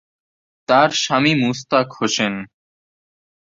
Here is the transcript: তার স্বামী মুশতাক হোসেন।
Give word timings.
তার 0.69 0.89
স্বামী 1.01 1.33
মুশতাক 1.41 1.87
হোসেন। 1.93 2.33